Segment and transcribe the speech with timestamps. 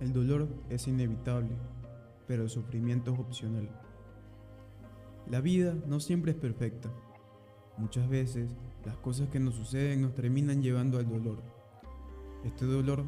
[0.00, 1.50] El dolor es inevitable,
[2.26, 3.68] pero el sufrimiento es opcional.
[5.28, 6.88] La vida no siempre es perfecta.
[7.76, 8.56] Muchas veces
[8.86, 11.42] las cosas que nos suceden nos terminan llevando al dolor.
[12.44, 13.04] Este dolor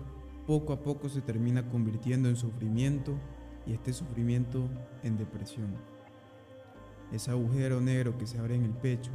[0.46, 3.14] poco a poco se termina convirtiendo en sufrimiento
[3.66, 4.68] y este sufrimiento
[5.02, 5.74] en depresión.
[7.10, 9.12] Ese agujero negro que se abre en el pecho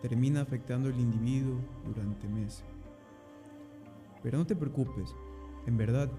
[0.00, 2.64] termina afectando al individuo durante meses.
[4.22, 5.14] Pero no te preocupes,
[5.66, 6.10] en verdad,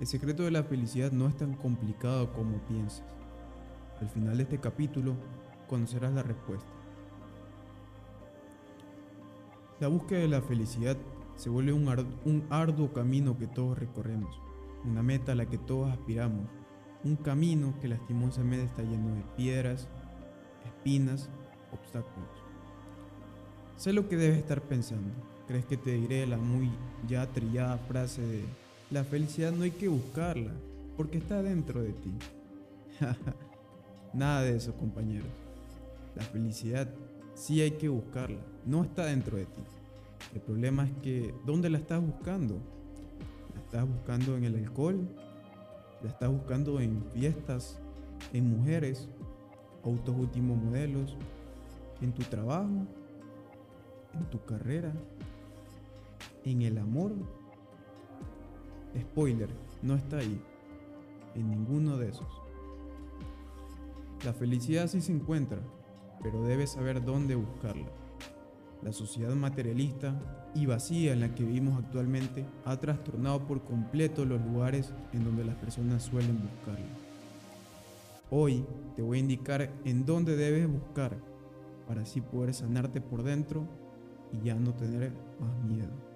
[0.00, 3.04] el secreto de la felicidad no es tan complicado como piensas.
[4.00, 5.16] Al final de este capítulo
[5.66, 6.70] conocerás la respuesta.
[9.80, 10.96] La búsqueda de la felicidad
[11.36, 11.88] se vuelve un,
[12.24, 14.40] un, arduo camino que todos recorremos,
[14.84, 16.48] una meta a la que todos aspiramos,
[17.04, 19.88] un camino que lastimosamente está lleno de piedras,
[20.64, 21.30] espinas,
[21.72, 22.28] obstáculos.
[23.76, 25.14] Sé lo que debes estar pensando.
[25.46, 26.70] ¿Crees que te diré la muy
[27.06, 28.44] ya trillada frase de
[28.90, 30.52] la felicidad no hay que buscarla,
[30.96, 32.12] porque está dentro de ti?
[34.14, 35.28] Nada de eso, compañeros.
[36.16, 36.88] La felicidad
[37.34, 39.60] sí hay que buscarla, no está dentro de ti.
[40.34, 42.54] El problema es que, ¿dónde la estás buscando?
[43.54, 45.06] ¿La estás buscando en el alcohol?
[46.02, 47.78] ¿La estás buscando en fiestas?
[48.32, 49.06] ¿En mujeres?
[49.84, 51.14] ¿Autos últimos modelos?
[52.00, 52.86] ¿En tu trabajo?
[54.14, 54.92] ¿En tu carrera?
[56.44, 57.12] ¿En el amor?
[58.96, 59.48] Spoiler,
[59.82, 60.40] no está ahí.
[61.34, 62.26] En ninguno de esos.
[64.24, 65.58] La felicidad sí se encuentra,
[66.22, 67.86] pero debes saber dónde buscarla.
[68.82, 70.14] La sociedad materialista
[70.54, 75.44] y vacía en la que vivimos actualmente ha trastornado por completo los lugares en donde
[75.44, 76.86] las personas suelen buscarla.
[78.30, 78.64] Hoy
[78.94, 81.16] te voy a indicar en dónde debes buscar
[81.86, 83.66] para así poder sanarte por dentro
[84.32, 86.07] y ya no tener más miedo.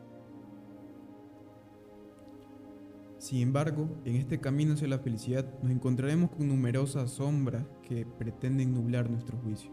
[3.23, 8.75] Sin embargo, en este camino hacia la felicidad nos encontraremos con numerosas sombras que pretenden
[8.75, 9.71] nublar nuestro juicio.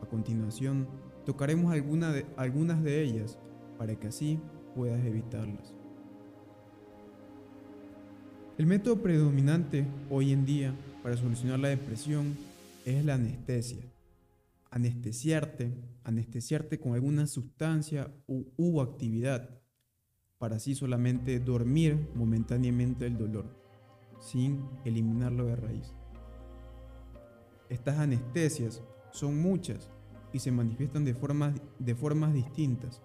[0.00, 0.88] A continuación,
[1.26, 3.38] tocaremos algunas de ellas
[3.76, 4.40] para que así
[4.74, 5.74] puedas evitarlas.
[8.56, 12.38] El método predominante hoy en día para solucionar la depresión
[12.86, 13.84] es la anestesia.
[14.70, 19.60] Anestesiarte, anestesiarte con alguna sustancia u, u actividad
[20.44, 23.46] para así solamente dormir momentáneamente el dolor,
[24.20, 25.94] sin eliminarlo de raíz.
[27.70, 29.90] Estas anestesias son muchas
[30.34, 33.00] y se manifiestan de formas, de formas distintas.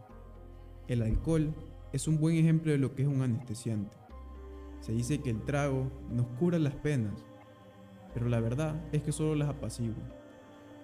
[0.90, 1.56] El alcohol
[1.94, 3.96] es un buen ejemplo de lo que es un anestesiante.
[4.82, 7.24] Se dice que el trago nos cura las penas,
[8.14, 10.04] pero la verdad es que solo las apacigua.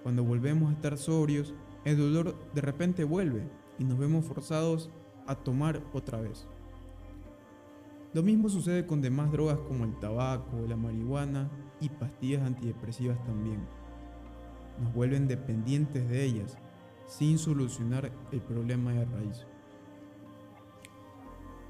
[0.03, 3.45] Cuando volvemos a estar sobrios, el dolor de repente vuelve
[3.77, 4.89] y nos vemos forzados
[5.27, 6.47] a tomar otra vez.
[8.13, 11.49] Lo mismo sucede con demás drogas como el tabaco, la marihuana
[11.81, 13.59] y pastillas antidepresivas también
[14.79, 16.57] nos vuelven dependientes de ellas
[17.05, 19.45] sin solucionar el problema de raíz.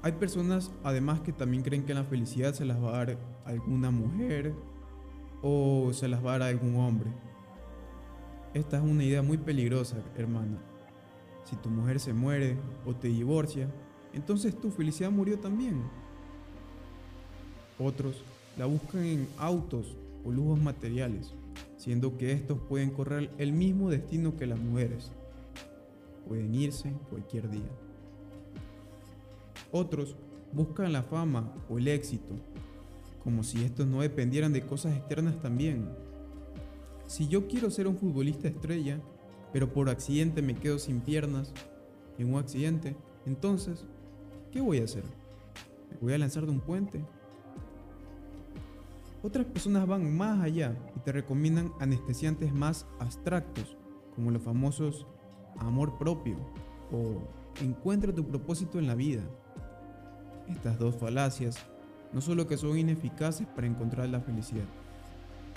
[0.02, 3.90] Hay personas además que también creen que la felicidad se las va a dar alguna
[3.90, 4.54] mujer
[5.42, 7.12] o se las va a dar algún hombre.
[8.54, 10.62] Esta es una idea muy peligrosa, hermana.
[11.46, 13.70] Si tu mujer se muere o te divorcia,
[14.12, 15.82] entonces tu felicidad murió también.
[17.78, 18.22] Otros
[18.58, 21.32] la buscan en autos o lujos materiales
[21.76, 25.12] siendo que estos pueden correr el mismo destino que las mujeres.
[26.26, 27.70] Pueden irse cualquier día.
[29.70, 30.16] Otros
[30.52, 32.34] buscan la fama o el éxito,
[33.22, 35.88] como si estos no dependieran de cosas externas también.
[37.06, 39.00] Si yo quiero ser un futbolista estrella,
[39.56, 41.50] pero por accidente me quedo sin piernas
[42.18, 42.94] en un accidente,
[43.24, 43.86] entonces,
[44.52, 45.02] ¿qué voy a hacer?
[45.92, 47.02] ¿Me voy a lanzar de un puente?
[49.22, 53.78] Otras personas van más allá y te recomiendan anestesiantes más abstractos,
[54.14, 55.06] como los famosos
[55.58, 56.36] amor propio
[56.92, 57.22] o
[57.64, 59.22] encuentra tu propósito en la vida.
[60.50, 61.56] Estas dos falacias
[62.12, 64.66] no solo que son ineficaces para encontrar la felicidad,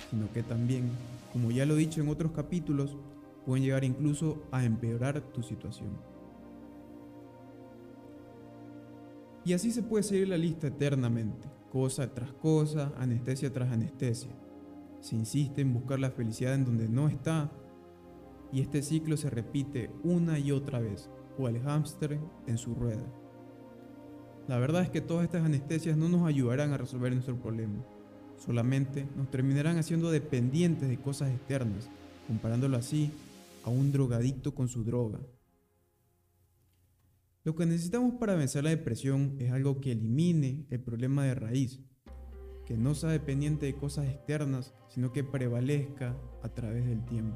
[0.09, 0.89] sino que también,
[1.33, 2.95] como ya lo he dicho en otros capítulos,
[3.45, 5.97] pueden llegar incluso a empeorar tu situación.
[9.45, 14.31] Y así se puede seguir la lista eternamente cosa tras cosa, anestesia tras anestesia.
[14.99, 17.51] Se insiste en buscar la felicidad en donde no está
[18.51, 23.05] y este ciclo se repite una y otra vez, o el hámster en su rueda.
[24.47, 27.85] La verdad es que todas estas anestesias no nos ayudarán a resolver nuestro problema,
[28.37, 31.89] solamente nos terminarán haciendo dependientes de cosas externas,
[32.27, 33.11] comparándolo así
[33.63, 35.19] a un drogadicto con su droga.
[37.43, 41.81] Lo que necesitamos para vencer la depresión es algo que elimine el problema de raíz
[42.69, 47.35] que no sea dependiente de cosas externas, sino que prevalezca a través del tiempo.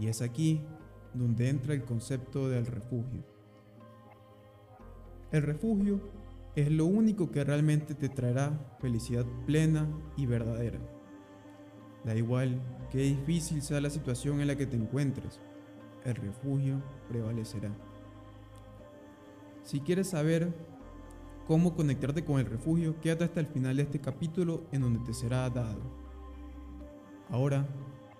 [0.00, 0.62] Y es aquí
[1.12, 3.24] donde entra el concepto del refugio.
[5.32, 6.00] El refugio
[6.54, 10.78] es lo único que realmente te traerá felicidad plena y verdadera.
[12.04, 12.60] Da igual
[12.90, 15.40] qué difícil sea la situación en la que te encuentres,
[16.04, 17.70] el refugio prevalecerá.
[19.62, 20.52] Si quieres saber
[21.46, 25.14] cómo conectarte con el refugio, quédate hasta el final de este capítulo en donde te
[25.14, 25.80] será dado.
[27.30, 27.66] Ahora,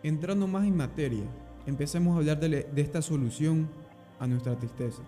[0.02, 1.24] entrando más en materia,
[1.66, 3.68] empecemos a hablar de, de esta solución
[4.20, 5.02] a nuestra tristeza.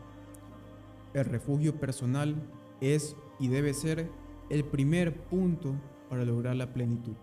[1.15, 2.35] El refugio personal
[2.81, 4.11] es y debe ser
[4.51, 5.75] el primer punto
[6.09, 7.15] para lograr la plenitud.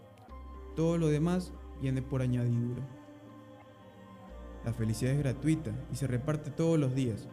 [0.75, 1.51] Todo lo demás
[1.81, 2.81] viene por añadidura.
[4.65, 7.27] La felicidad es gratuita y se reparte todos los días.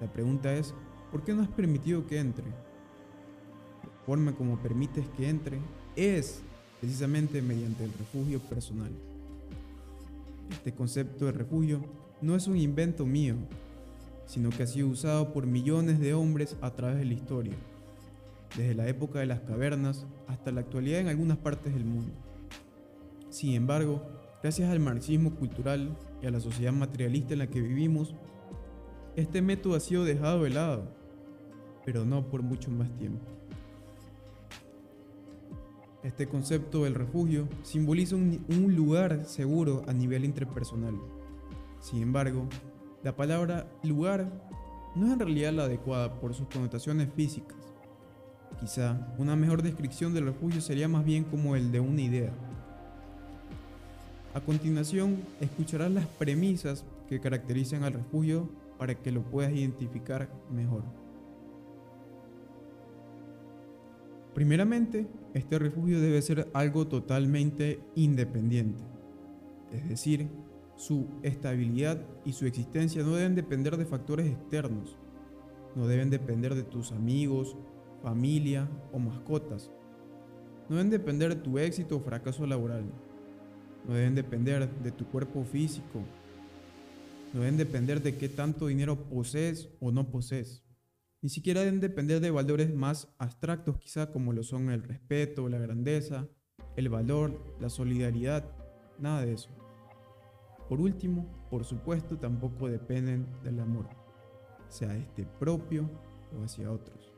[0.00, 0.74] La pregunta es,
[1.10, 2.44] ¿por qué no has permitido que entre?
[2.46, 5.58] La forma como permites que entre
[5.96, 6.42] es
[6.80, 8.90] precisamente mediante el refugio personal.
[10.50, 11.80] Este concepto de refugio
[12.20, 13.36] no es un invento mío,
[14.26, 17.54] sino que ha sido usado por millones de hombres a través de la historia,
[18.56, 22.12] desde la época de las cavernas hasta la actualidad en algunas partes del mundo.
[23.34, 24.00] Sin embargo,
[24.40, 28.14] gracias al marxismo cultural y a la sociedad materialista en la que vivimos,
[29.16, 30.84] este método ha sido dejado de lado,
[31.84, 33.26] pero no por mucho más tiempo.
[36.04, 40.94] Este concepto del refugio simboliza un, un, lugar seguro a nivel interpersonal.
[41.80, 42.48] Sin embargo,
[43.02, 44.30] la palabra lugar
[44.94, 47.58] no es en realidad la adecuada por sus connotaciones físicas.
[48.60, 52.32] Quizá una mejor descripción del refugio sería más bien como el de una idea,
[54.34, 60.82] a continuación, escucharás las premisas que caracterizan al refugio para que lo puedas identificar mejor.
[64.34, 68.82] Primeramente, este refugio debe ser algo totalmente independiente,
[69.72, 70.28] es decir,
[70.74, 74.96] su estabilidad y su existencia no deben depender de factores externos,
[75.76, 77.56] no deben depender de tus amigos,
[78.02, 79.70] familia o mascotas,
[80.68, 82.82] no deben depender de tu éxito o fracaso laboral,
[83.86, 86.00] no deben depender de tu cuerpo físico,
[87.32, 90.62] no deben depender de qué tanto dinero posees o no posees.
[91.20, 95.58] Ni siquiera deben depender de valores más abstractos quizá como lo son el respeto, la
[95.58, 96.28] grandeza,
[96.76, 98.44] el valor, la solidaridad,
[98.98, 99.50] nada de eso.
[100.68, 103.88] Por último, por supuesto, tampoco dependen del amor,
[104.68, 105.90] sea este propio
[106.38, 107.12] o hacia otros.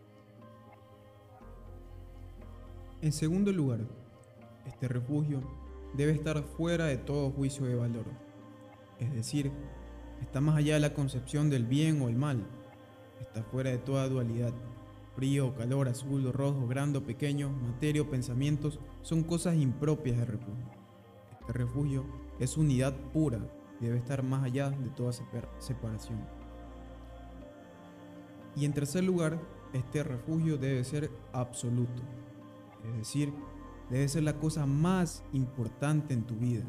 [3.03, 3.81] En segundo lugar,
[4.67, 5.43] este refugio
[5.97, 8.05] debe estar fuera de todo juicio de valor.
[8.99, 9.51] Es decir,
[10.21, 12.47] está más allá de la concepción del bien o el mal.
[13.21, 14.53] Está fuera de toda dualidad.
[15.15, 20.27] Frío calor, azul o rojo, grande o pequeño, materia o pensamientos son cosas impropias del
[20.27, 20.71] refugio.
[21.41, 22.05] Este refugio
[22.39, 23.41] es unidad pura
[23.81, 25.13] y debe estar más allá de toda
[25.59, 26.19] separación.
[28.55, 29.41] Y en tercer lugar,
[29.73, 32.03] este refugio debe ser absoluto,
[32.85, 33.33] es decir,
[33.91, 36.65] debe ser la cosa más importante en tu vida.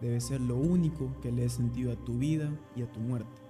[0.00, 3.40] Debe ser lo único que le dé sentido a tu vida y a tu muerte.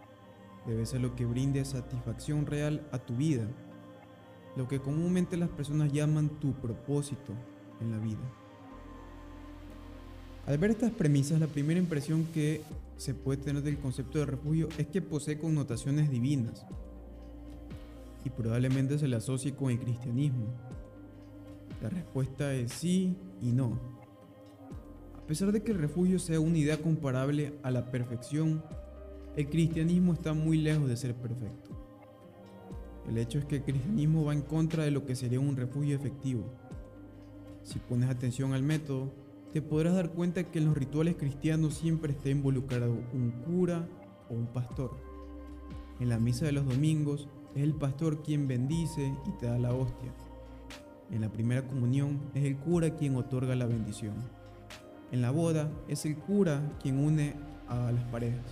[0.66, 3.46] Debe ser lo que brinde satisfacción real a tu vida.
[4.56, 7.32] Lo que comúnmente las personas llaman tu propósito
[7.80, 8.22] en la vida.
[10.46, 12.62] Al ver estas premisas, la primera impresión que
[12.96, 16.64] se puede tener del concepto de refugio es que posee connotaciones divinas
[18.24, 20.46] y probablemente se le asocie con el cristianismo,
[21.82, 23.78] la respuesta es sí y no.
[25.14, 28.62] A pesar de que el refugio sea una idea comparable a la perfección,
[29.36, 31.70] el cristianismo está muy lejos de ser perfecto.
[33.08, 35.96] El hecho es que el cristianismo va en contra de lo que sería un refugio
[35.96, 36.44] efectivo.
[37.62, 39.12] Si pones atención al método,
[39.52, 43.88] te podrás dar cuenta que en los rituales cristianos siempre está involucrado un cura
[44.28, 44.96] o un pastor.
[46.00, 49.72] En la misa de los domingos es el pastor quien bendice y te da la
[49.72, 50.12] hostia.
[51.10, 54.14] En la primera comunión es el cura quien otorga la bendición.
[55.12, 57.34] En la boda es el cura quien une
[57.68, 58.44] a las parejas.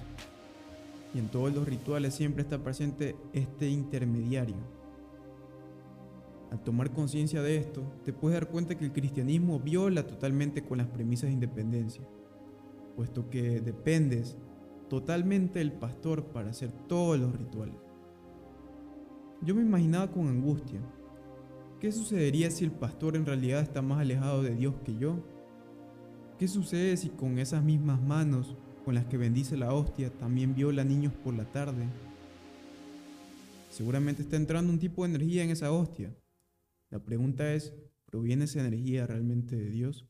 [1.15, 4.57] Y en todos los rituales siempre está presente este intermediario.
[6.51, 10.79] Al tomar conciencia de esto, te puedes dar cuenta que el cristianismo viola totalmente con
[10.79, 12.05] las premisas de independencia,
[12.95, 14.37] puesto que dependes
[14.89, 17.75] totalmente del pastor para hacer todos los rituales.
[19.43, 20.81] Yo me imaginaba con angustia
[21.85, 25.23] ¿Qué sucedería si el pastor en realidad está más alejado de Dios que yo?
[26.39, 30.83] ¿Qué sucede si con esas mismas manos con las que bendice la hostia también viola
[30.83, 31.85] niños por la tarde?
[33.69, 36.17] Seguramente está entrando un tipo de energía en esa hostia.
[36.89, 37.75] La pregunta es,
[38.07, 40.09] ¿proviene esa energía realmente de Dios?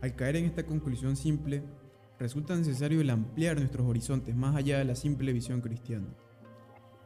[0.00, 1.64] Al caer en esta conclusión simple,
[2.20, 6.06] resulta necesario el ampliar nuestros horizontes más allá de la simple visión cristiana.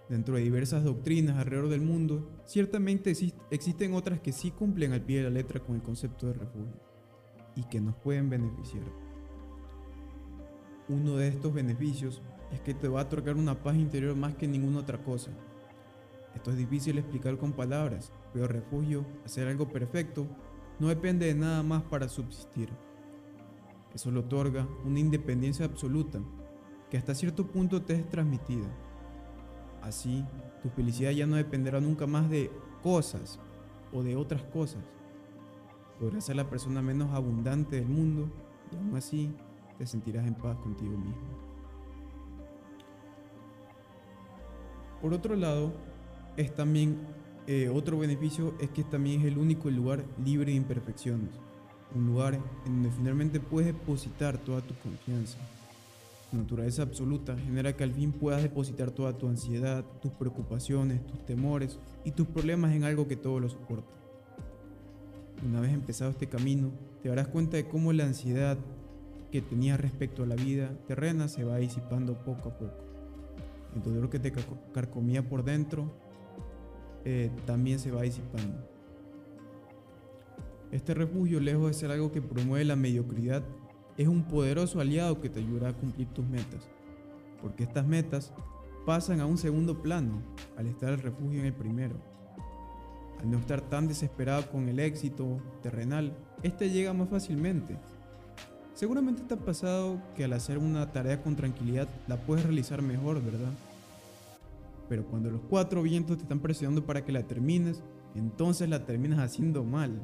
[0.08, 3.12] Dentro de diversas doctrinas alrededor del mundo, ciertamente
[3.50, 6.80] existen otras que sí cumplen al pie de la letra con el concepto de refugio
[7.56, 8.84] y que nos pueden beneficiar.
[10.88, 12.22] Uno de estos beneficios
[12.52, 15.32] es que te va a otorgar una paz interior más que ninguna otra cosa.
[16.36, 20.28] Esto es difícil explicar con palabras, pero refugio, hacer algo perfecto,
[20.78, 22.68] no depende de nada más para subsistir.
[23.92, 26.20] Eso le otorga una independencia absoluta
[26.90, 28.68] que hasta cierto punto te es transmitida.
[29.86, 30.24] Así,
[30.64, 32.50] tu felicidad ya no dependerá nunca más de
[32.82, 33.38] cosas
[33.92, 34.82] o de otras cosas.
[36.00, 38.28] Podrás ser la persona menos abundante del mundo
[38.72, 39.32] y aún así
[39.78, 41.14] te sentirás en paz contigo mismo.
[45.00, 45.72] Por otro lado,
[46.36, 46.98] es también
[47.46, 51.30] eh, otro beneficio es que también es el único lugar libre de imperfecciones,
[51.94, 55.38] un lugar en donde finalmente puedes depositar toda tu confianza.
[56.36, 61.78] Naturaleza absoluta genera que al fin puedas depositar toda tu ansiedad, tus preocupaciones, tus temores
[62.04, 63.92] y tus problemas en algo que todo lo soporta.
[65.44, 66.70] Una vez empezado este camino,
[67.02, 68.58] te darás cuenta de cómo la ansiedad
[69.30, 72.84] que tenías respecto a la vida terrena se va disipando poco a poco.
[73.74, 74.32] El dolor que te
[74.72, 75.92] carcomía por dentro
[77.04, 78.56] eh, también se va disipando.
[80.72, 83.44] Este refugio, lejos de ser algo que promueve la mediocridad,
[83.96, 86.68] es un poderoso aliado que te ayudará a cumplir tus metas,
[87.40, 88.32] porque estas metas
[88.84, 90.22] pasan a un segundo plano
[90.56, 91.96] al estar el refugio en el primero.
[93.20, 96.12] Al no estar tan desesperado con el éxito terrenal,
[96.42, 97.76] este llega más fácilmente.
[98.74, 103.22] Seguramente te ha pasado que al hacer una tarea con tranquilidad la puedes realizar mejor,
[103.24, 103.52] ¿verdad?
[104.88, 107.82] Pero cuando los cuatro vientos te están presionando para que la termines,
[108.14, 109.98] entonces la terminas haciendo mal.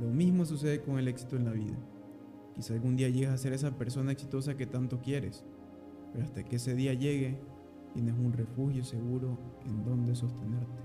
[0.00, 1.76] Lo mismo sucede con el éxito en la vida.
[2.58, 5.44] Quizá algún día llegues a ser esa persona exitosa que tanto quieres,
[6.12, 7.38] pero hasta que ese día llegue,
[7.94, 10.82] tienes un refugio seguro en donde sostenerte.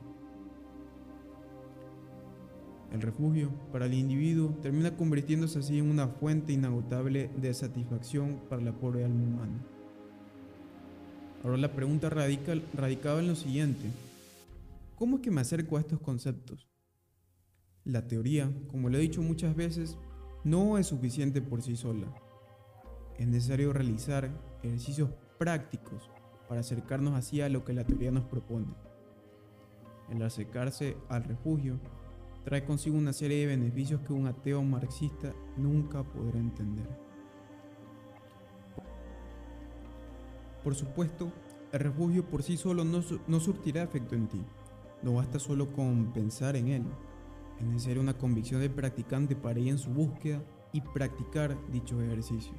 [2.92, 8.62] El refugio para el individuo termina convirtiéndose así en una fuente inagotable de satisfacción para
[8.62, 9.66] la pobre alma humana.
[11.44, 13.90] Ahora la pregunta radical, radicaba en lo siguiente.
[14.96, 16.68] ¿Cómo es que me acerco a estos conceptos?
[17.84, 19.98] La teoría, como lo he dicho muchas veces,
[20.44, 22.08] no es suficiente por sí sola.
[23.18, 24.30] Es necesario realizar
[24.62, 26.10] ejercicios prácticos
[26.48, 28.68] para acercarnos así a lo que la teoría nos propone.
[30.10, 31.80] El acercarse al refugio
[32.44, 36.88] trae consigo una serie de beneficios que un ateo marxista nunca podrá entender.
[40.64, 41.32] Por supuesto,
[41.72, 44.42] el refugio por sí solo no, no surtirá efecto en ti.
[45.02, 46.84] No basta solo con pensar en él.
[47.60, 52.54] Es necesaria una convicción del practicante para ir en su búsqueda y practicar dicho ejercicio.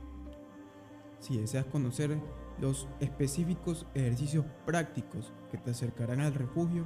[1.18, 2.18] Si deseas conocer
[2.60, 6.84] los específicos ejercicios prácticos que te acercarán al refugio,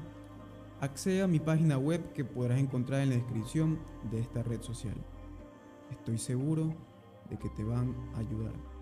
[0.81, 3.79] accede a mi página web que podrás encontrar en la descripción
[4.11, 4.97] de esta red social.
[5.91, 6.75] Estoy seguro
[7.29, 8.78] de que te van a ayudar.